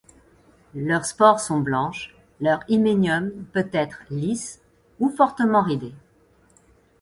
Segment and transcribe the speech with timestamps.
[0.73, 4.59] Leurs spores sont blanches, leur hyménium peut être lisse
[4.99, 5.93] ou fortement ridé.